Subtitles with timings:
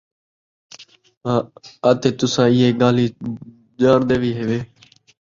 [1.89, 3.11] اَتے تساں ایہ ڳالھیں
[3.79, 4.59] ڄاݨدے وی ہِیوے۔